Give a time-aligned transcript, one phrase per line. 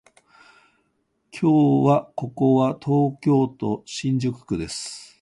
[1.31, 5.09] 今日はここは東京都新宿区です